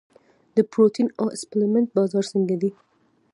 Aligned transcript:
د 0.55 0.57
پروټین 0.71 1.07
او 1.19 1.25
سپلیمنټ 1.41 1.87
بازار 1.97 2.25
څنګه 2.33 2.55
دی؟ 2.61 2.69